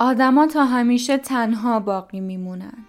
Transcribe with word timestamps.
آدما 0.00 0.46
تا 0.46 0.64
همیشه 0.64 1.18
تنها 1.18 1.80
باقی 1.80 2.20
میمونن. 2.20 2.84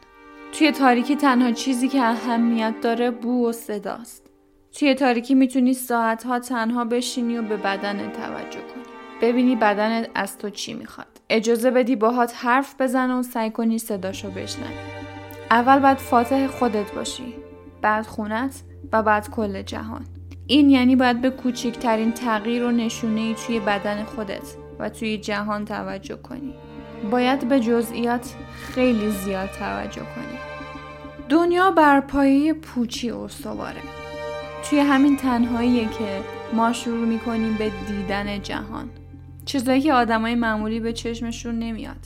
توی 0.51 0.71
تاریکی 0.71 1.15
تنها 1.15 1.51
چیزی 1.51 1.87
که 1.87 2.01
اهمیت 2.03 2.73
داره 2.81 3.11
بو 3.11 3.49
و 3.49 3.51
صداست. 3.51 4.29
توی 4.73 4.95
تاریکی 4.95 5.35
می‌تونی 5.35 5.73
ساعتها 5.73 6.39
تنها 6.39 6.85
بشینی 6.85 7.37
و 7.37 7.41
به 7.41 7.57
بدن 7.57 7.97
توجه 7.97 8.59
کنی. 8.59 8.83
ببینی 9.21 9.55
بدنت 9.55 10.09
از 10.15 10.37
تو 10.37 10.49
چی 10.49 10.73
می‌خواد. 10.73 11.21
اجازه 11.29 11.71
بدی 11.71 11.95
باهات 11.95 12.33
حرف 12.35 12.81
بزنه 12.81 13.13
و 13.13 13.23
سعی 13.23 13.51
کنی 13.51 13.79
صداشو 13.79 14.31
بشنوی. 14.31 14.75
اول 15.51 15.79
باید 15.79 15.97
فاتح 15.97 16.47
خودت 16.47 16.91
باشی. 16.91 17.35
بعد 17.81 18.05
خونت 18.05 18.63
و 18.91 19.03
بعد 19.03 19.29
کل 19.29 19.61
جهان. 19.61 20.05
این 20.47 20.69
یعنی 20.69 20.95
باید 20.95 21.21
به 21.21 21.29
کوچکترین 21.29 22.11
تغییر 22.11 22.63
و 22.63 22.71
نشونه 22.71 23.33
توی 23.33 23.59
بدن 23.59 24.03
خودت 24.03 24.55
و 24.79 24.89
توی 24.89 25.17
جهان 25.17 25.65
توجه 25.65 26.15
کنی. 26.15 26.53
باید 27.11 27.49
به 27.49 27.59
جزئیات 27.59 28.35
خیلی 28.73 29.11
زیاد 29.11 29.49
توجه 29.49 30.01
کنی. 30.01 30.39
دنیا 31.29 31.71
بر 31.71 31.99
پایه 31.99 32.53
پوچی 32.53 33.11
استواره 33.11 33.81
توی 34.69 34.79
همین 34.79 35.17
تنهاییه 35.17 35.85
که 35.85 36.21
ما 36.53 36.73
شروع 36.73 37.07
می‌کنیم 37.07 37.53
به 37.53 37.71
دیدن 37.87 38.41
جهان. 38.41 38.89
چیزایی 39.45 39.81
که 39.81 39.93
آدمای 39.93 40.35
معمولی 40.35 40.79
به 40.79 40.93
چشمشون 40.93 41.59
نمیاد. 41.59 42.05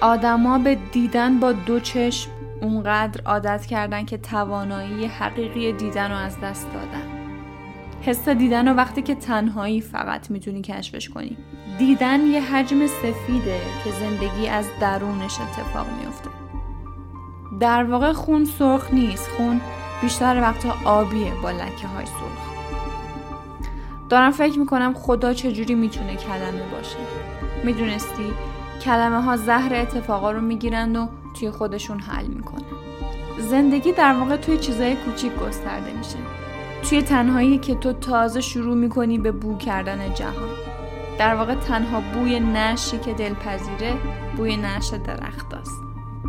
آدما 0.00 0.58
به 0.58 0.74
دیدن 0.92 1.40
با 1.40 1.52
دو 1.52 1.80
چشم 1.80 2.30
اونقدر 2.60 3.20
عادت 3.26 3.66
کردن 3.66 4.04
که 4.04 4.18
توانایی 4.18 5.06
حقیقی 5.06 5.72
دیدن 5.72 6.10
رو 6.10 6.16
از 6.16 6.40
دست 6.40 6.66
دادن. 6.72 7.19
حس 8.02 8.28
دیدن 8.28 8.68
رو 8.68 8.74
وقتی 8.74 9.02
که 9.02 9.14
تنهایی 9.14 9.80
فقط 9.80 10.30
می‌تونی 10.30 10.62
کشفش 10.62 11.08
کنی. 11.08 11.36
دیدن 11.78 12.20
یه 12.20 12.40
حجم 12.40 12.86
سفیده 12.86 13.60
که 13.84 13.90
زندگی 13.90 14.48
از 14.48 14.66
درونش 14.80 15.36
اتفاق 15.40 15.86
میفته 16.00 16.30
در 17.60 17.84
واقع 17.84 18.12
خون 18.12 18.44
سرخ 18.44 18.92
نیست. 18.92 19.28
خون 19.28 19.60
بیشتر 20.02 20.40
وقتا 20.40 20.74
آبیه 20.84 21.32
با 21.42 21.50
لکه 21.50 21.86
های 21.86 22.06
سرخ. 22.06 22.50
دارم 24.08 24.30
فکر 24.30 24.58
می‌کنم 24.58 24.94
خدا 24.94 25.34
چجوری 25.34 25.74
می‌تونه 25.74 26.16
کلمه 26.16 26.62
باشه. 26.72 26.96
می‌دونستی؟ 27.64 28.32
کلمه 28.84 29.22
ها 29.22 29.36
زهر 29.36 29.74
اتفاقا 29.74 30.30
رو 30.30 30.40
می‌گیرند 30.40 30.96
و 30.96 31.08
توی 31.38 31.50
خودشون 31.50 32.00
حل 32.00 32.26
می‌کنن. 32.26 32.62
زندگی 33.38 33.92
در 33.92 34.12
واقع 34.12 34.36
توی 34.36 34.58
چیزای 34.58 34.96
کوچیک 34.96 35.32
گسترده 35.32 35.92
میشه. 35.92 36.16
توی 36.82 37.02
تنهایی 37.02 37.58
که 37.58 37.74
تو 37.74 37.92
تازه 37.92 38.40
شروع 38.40 38.76
می‌کنی 38.76 39.18
به 39.18 39.32
بو 39.32 39.58
کردن 39.58 40.14
جهان. 40.14 40.48
در 41.18 41.34
واقع 41.34 41.54
تنها 41.54 42.02
بوی 42.14 42.40
نشی 42.40 42.98
که 42.98 43.12
دلپذیره 43.12 43.92
بوی 44.36 44.56
نش 44.56 44.88
درخت 44.88 45.54
است. 45.54 45.82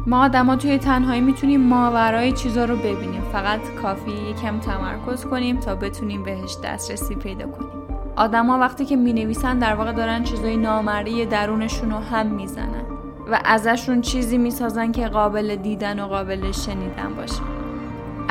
ما 0.08 0.24
آدما 0.24 0.56
توی 0.56 0.78
تنهایی 0.78 1.22
می‌تونیم 1.22 1.62
ماورای 1.62 2.32
چیزا 2.32 2.66
رو 2.66 2.76
ببینیم. 2.76 3.22
فقط 3.32 3.60
کافی 3.82 4.12
یکم 4.12 4.60
تمرکز 4.60 5.26
کنیم 5.26 5.60
تا 5.60 5.76
بتونیم 5.76 6.24
بهش 6.24 6.58
دسترسی 6.64 7.16
پیدا 7.16 7.48
کنیم. 7.48 7.72
آدما 8.16 8.60
وقتی 8.60 8.86
که 8.86 8.96
می‌نویسن 8.96 9.60
در 9.60 9.76
واقع 9.76 9.92
دارن 9.92 10.24
چیزای 10.24 10.58
نامری 10.58 11.26
درونشون 11.26 11.92
رو 11.92 11.98
هم 11.98 12.28
می‌زنن 12.28 12.86
و 13.32 13.40
ازشون 13.46 14.02
چیزی 14.02 14.38
می‌سازن 14.38 14.92
که 14.92 15.08
قابل 15.08 15.56
دیدن 15.56 16.00
و 16.00 16.08
قابل 16.08 16.52
شنیدن 16.52 17.14
باشه. 17.16 17.42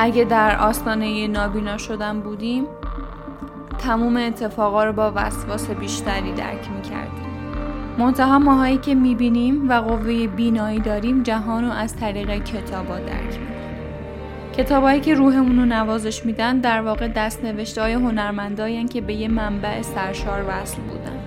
اگه 0.03 0.23
در 0.23 0.59
آستانه 0.59 1.27
نابینا 1.27 1.77
شدن 1.77 2.19
بودیم 2.19 2.65
تموم 3.79 4.17
اتفاقا 4.17 4.83
رو 4.83 4.93
با 4.93 5.11
وسواس 5.15 5.69
بیشتری 5.69 6.31
درک 6.31 6.69
می‌کردیم. 6.75 7.27
منتها 7.97 8.39
ماهایی 8.39 8.77
که 8.77 8.95
می‌بینیم 8.95 9.69
و 9.69 9.73
قوه 9.73 10.27
بینایی 10.27 10.79
داریم 10.79 11.23
جهان 11.23 11.65
رو 11.65 11.71
از 11.71 11.95
طریق 11.95 12.43
کتابا 12.43 12.95
درک 12.95 13.39
می‌کنیم. 13.39 13.51
کتابایی 14.57 14.99
که 14.99 15.13
روحمون 15.13 15.59
رو 15.59 15.65
نوازش 15.65 16.25
میدن 16.25 16.59
در 16.59 16.81
واقع 16.81 17.07
دست 17.07 17.43
نوشته 17.43 17.81
های 17.81 17.93
هنرمندایی 17.93 18.85
که 18.85 19.01
به 19.01 19.13
یه 19.13 19.27
منبع 19.27 19.81
سرشار 19.81 20.45
وصل 20.47 20.81
بودن. 20.81 21.19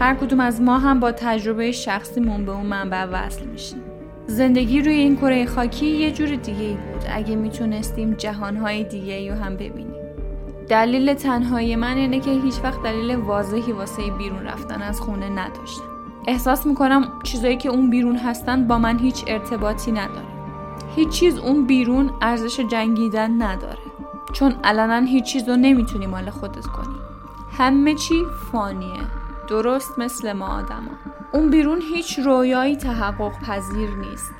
هر 0.00 0.14
کدوم 0.14 0.40
از 0.40 0.60
ما 0.62 0.78
هم 0.78 1.00
با 1.00 1.12
تجربه 1.12 1.72
شخصیمون 1.72 2.44
به 2.44 2.52
اون 2.52 2.66
منبع 2.66 3.04
وصل 3.04 3.44
میشیم. 3.44 3.83
زندگی 4.26 4.82
روی 4.82 4.94
این 4.94 5.16
کره 5.16 5.46
خاکی 5.46 5.86
یه 5.86 6.12
جور 6.12 6.28
دیگه 6.28 6.64
ای 6.64 6.74
بود. 6.74 7.04
اگه 7.08 7.36
می‌تونستیم 7.36 8.14
جهانهای 8.14 8.84
دیگه 8.84 9.14
ای 9.14 9.30
رو 9.30 9.36
هم 9.36 9.54
ببینیم. 9.54 9.94
دلیل 10.68 11.14
تنهایی 11.14 11.76
من 11.76 11.96
اینه 11.96 12.20
که 12.20 12.30
هیچ 12.30 12.54
وقت 12.64 12.82
دلیل 12.82 13.16
واضحی 13.16 13.72
واسه 13.72 14.10
بیرون 14.10 14.42
رفتن 14.42 14.82
از 14.82 15.00
خونه 15.00 15.28
نداشتم. 15.28 15.84
احساس 16.26 16.66
می‌کنم 16.66 17.08
چیزایی 17.22 17.56
که 17.56 17.68
اون 17.68 17.90
بیرون 17.90 18.16
هستن 18.16 18.66
با 18.66 18.78
من 18.78 18.98
هیچ 18.98 19.24
ارتباطی 19.26 19.92
نداره. 19.92 20.26
هیچ 20.96 21.08
چیز 21.08 21.38
اون 21.38 21.66
بیرون 21.66 22.10
ارزش 22.22 22.60
جنگیدن 22.60 23.42
نداره. 23.42 23.78
چون 24.32 24.54
علنا 24.64 25.00
هیچ 25.06 25.24
چیز 25.24 25.48
رو 25.48 25.56
نمی‌تونی 25.56 26.06
مال 26.06 26.30
خودت 26.30 26.66
کنی. 26.66 26.94
همه 27.58 27.94
چی 27.94 28.14
فانیه. 28.52 29.00
درست 29.48 29.98
مثل 29.98 30.32
ما 30.32 30.46
آدما. 30.46 30.90
اون 31.34 31.50
بیرون 31.50 31.80
هیچ 31.94 32.18
رویایی 32.18 32.76
تحقق 32.76 33.32
پذیر 33.38 33.90
نیست. 33.90 34.34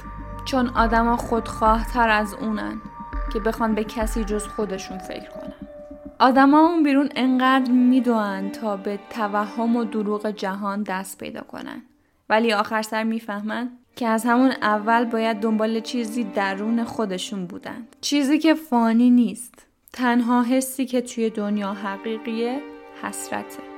چون 0.44 0.68
آدما 0.68 1.16
خودخواهتر 1.16 2.08
از 2.08 2.34
اونن 2.34 2.80
که 3.32 3.40
بخوان 3.40 3.74
به 3.74 3.84
کسی 3.84 4.24
جز 4.24 4.46
خودشون 4.46 4.98
فکر 4.98 5.30
کنن. 5.30 5.54
آدما 6.18 6.60
اون 6.60 6.82
بیرون 6.82 7.08
انقدر 7.16 7.70
میدوان 7.70 8.50
تا 8.50 8.76
به 8.76 8.98
توهم 9.10 9.76
و 9.76 9.84
دروغ 9.84 10.30
جهان 10.30 10.82
دست 10.82 11.18
پیدا 11.18 11.40
کنن. 11.40 11.82
ولی 12.28 12.52
آخر 12.52 12.82
سر 12.82 13.04
می‌فهمن 13.04 13.70
که 13.96 14.06
از 14.06 14.24
همون 14.24 14.50
اول 14.62 15.04
باید 15.04 15.40
دنبال 15.40 15.80
چیزی 15.80 16.24
درون 16.24 16.84
خودشون 16.84 17.46
بودن 17.46 17.86
چیزی 18.00 18.38
که 18.38 18.54
فانی 18.54 19.10
نیست. 19.10 19.66
تنها 19.92 20.42
حسی 20.42 20.86
که 20.86 21.00
توی 21.00 21.30
دنیا 21.30 21.72
حقیقیه 21.72 22.60
حسرته. 23.02 23.73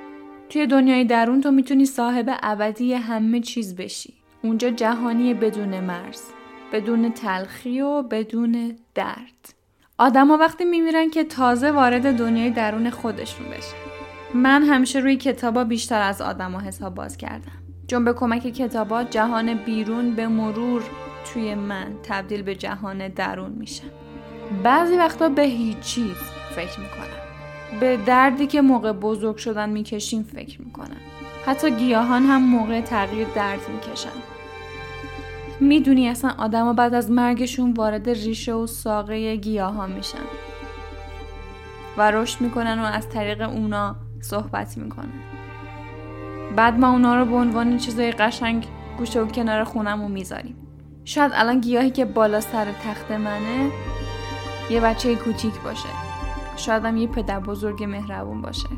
توی 0.48 0.66
دنیای 0.66 1.04
درون 1.04 1.40
تو 1.40 1.50
می‌تونی 1.50 1.86
صاحب 1.86 2.38
ابدی 2.42 2.94
همه 2.94 3.40
چیز 3.40 3.76
بشی. 3.76 4.14
اونجا 4.42 4.70
جهانی 4.70 5.34
بدون 5.34 5.80
مرز 5.80 6.22
بدون 6.72 7.12
تلخی 7.12 7.80
و 7.80 8.02
بدون 8.02 8.76
درد. 8.94 9.54
آدما 9.98 10.36
وقتی 10.36 10.64
میمیرن 10.64 11.10
که 11.10 11.24
تازه 11.24 11.70
وارد 11.70 12.16
دنیای 12.16 12.50
درون 12.50 12.90
خودشون 12.90 13.46
بشن. 13.46 13.76
من 14.34 14.62
همیشه 14.62 14.98
روی 14.98 15.16
کتابا 15.16 15.64
بیشتر 15.64 16.02
از 16.02 16.20
آدما 16.20 16.60
حساب 16.60 16.94
باز 16.94 17.16
کردم. 17.16 17.52
چون 17.86 18.04
به 18.04 18.12
کمک 18.12 18.42
کتابا 18.42 19.04
جهان 19.04 19.54
بیرون 19.54 20.14
به 20.14 20.28
مرور 20.28 20.82
توی 21.32 21.54
من 21.54 21.86
تبدیل 22.02 22.42
به 22.42 22.54
جهان 22.54 23.08
درون 23.08 23.50
میشن 23.50 23.88
بعضی 24.62 24.96
وقتا 24.96 25.28
به 25.28 25.42
هیچ 25.42 25.78
چیز 25.78 26.16
فکر 26.50 26.80
می‌کنم. 26.80 27.25
به 27.80 27.96
دردی 27.96 28.46
که 28.46 28.60
موقع 28.60 28.92
بزرگ 28.92 29.36
شدن 29.36 29.70
می‌کشیم 29.70 30.22
فکر 30.22 30.62
می‌کنم 30.62 30.96
حتی 31.46 31.70
گیاهان 31.70 32.22
هم 32.22 32.42
موقع 32.42 32.80
تغییر 32.80 33.26
درد 33.34 33.60
می‌کشن. 33.68 34.08
می‌دونی 35.60 36.08
اصلا 36.08 36.34
آدما 36.38 36.72
بعد 36.72 36.94
از 36.94 37.10
مرگشون 37.10 37.72
وارد 37.72 38.08
ریشه 38.08 38.52
و 38.52 38.66
ساقه 38.66 39.36
گیاه 39.36 39.74
ها 39.74 39.86
میشن. 39.86 40.18
و 41.96 42.10
رشد 42.10 42.40
می‌کنن 42.40 42.78
و 42.78 42.84
از 42.84 43.08
طریق 43.08 43.42
اونا 43.42 43.96
صحبت 44.20 44.78
می‌کنن. 44.78 45.12
بعد 46.56 46.78
ما 46.78 46.90
اونا 46.90 47.16
رو 47.16 47.24
به 47.24 47.36
عنوان 47.36 47.78
چیزای 47.78 48.12
قشنگ 48.12 48.66
گوشه 48.98 49.20
و 49.20 49.26
کنار 49.26 49.64
خونم 49.64 50.10
می‌ذاریم. 50.10 50.56
شاید 51.04 51.32
الان 51.34 51.60
گیاهی 51.60 51.90
که 51.90 52.04
بالا 52.04 52.40
سر 52.40 52.66
تخت 52.84 53.10
منه 53.10 53.70
یه 54.70 54.80
بچه 54.80 55.14
کوچیک 55.14 55.60
باشه. 55.64 55.88
شاید 56.56 56.84
هم 56.84 56.96
یه 56.96 57.06
پدر 57.06 57.40
بزرگ 57.40 57.84
مهربون 57.84 58.42
باشه. 58.42 58.68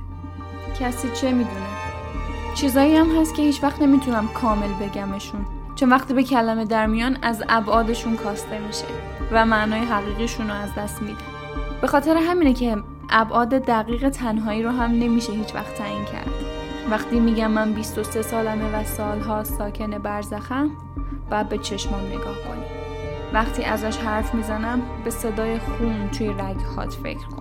کسی 0.80 1.08
چه 1.10 1.32
می‌دونه؟ 1.32 1.66
چیزایی 2.54 2.96
هم 2.96 3.20
هست 3.20 3.34
که 3.34 3.42
هیچ 3.42 3.62
وقت 3.62 3.82
نمی‌تونم 3.82 4.28
کامل 4.28 4.72
بگمشون. 4.80 5.46
چون 5.74 5.90
وقتی 5.90 6.14
به 6.14 6.22
کلمه 6.22 6.64
در 6.64 6.86
میان 6.86 7.18
از 7.22 7.42
ابعادشون 7.48 8.16
کاسته 8.16 8.58
میشه 8.58 8.84
و 9.32 9.46
معنای 9.46 9.80
حقیقیشون 9.80 10.48
رو 10.48 10.54
از 10.54 10.74
دست 10.74 11.02
میده. 11.02 11.24
به 11.80 11.86
خاطر 11.86 12.16
همینه 12.16 12.52
که 12.52 12.76
ابعاد 13.10 13.48
دقیق 13.48 14.08
تنهایی 14.08 14.62
رو 14.62 14.70
هم 14.70 14.90
نمیشه 14.90 15.32
هیچ 15.32 15.54
وقت 15.54 15.74
تعیین 15.74 16.04
کرد. 16.04 16.30
وقتی 16.90 17.20
میگم 17.20 17.50
من 17.50 17.72
23 17.72 18.22
سالمه 18.22 18.80
و 18.80 18.84
سالها 18.84 19.44
ساکن 19.44 19.98
برزخم 19.98 20.70
باید 21.30 21.48
به 21.48 21.58
چشمام 21.58 22.00
نگاه 22.06 22.36
کنی. 22.48 22.64
وقتی 23.32 23.64
ازش 23.64 23.96
حرف 23.96 24.34
می‌زنم 24.34 24.82
به 25.04 25.10
صدای 25.10 25.58
خون 25.58 26.08
توی 26.10 26.28
رگهات 26.28 26.92
فکر 26.92 27.26
کن. 27.28 27.37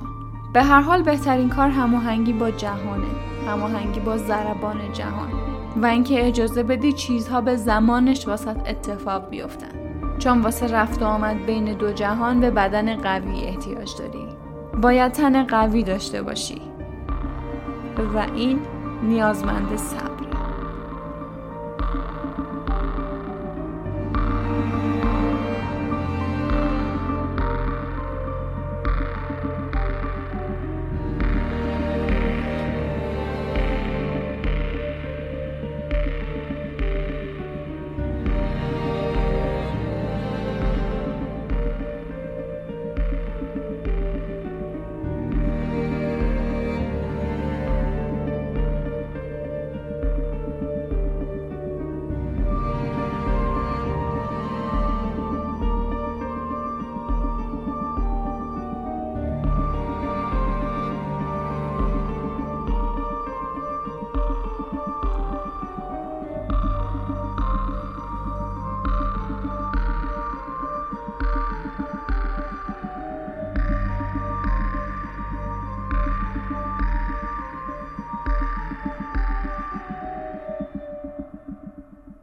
به 0.58 0.64
هر 0.64 0.82
حال 0.82 1.02
بهترین 1.02 1.50
کار 1.50 1.70
هماهنگی 1.70 2.34
با 2.34 2.52
جهانه 2.52 3.08
هماهنگی 3.48 4.00
با 4.00 4.18
ضربان 4.18 4.94
جهان. 4.94 5.30
و 5.76 5.86
اینکه 5.86 6.28
اجازه 6.28 6.64
بدی 6.64 6.94
چیزها 6.94 7.42
به 7.42 7.56
زمانش 7.56 8.28
واسط 8.28 8.70
اتفاق 8.70 9.30
بیفتن. 9.30 9.68
چون 10.20 10.42
واسه 10.42 10.68
رفت 10.68 11.02
و 11.02 11.06
آمد 11.06 11.46
بین 11.46 11.74
دو 11.74 11.92
جهان 11.92 12.40
به 12.40 12.52
بدن 12.52 12.96
قوی 12.96 13.44
احتیاج 13.44 13.92
داری. 14.00 14.28
باید 14.82 15.12
تن 15.12 15.44
قوی 15.44 15.84
داشته 15.84 16.22
باشی. 16.22 16.62
و 18.16 18.26
این 18.36 18.60
نیازمند 19.04 19.78
صبر 19.78 20.17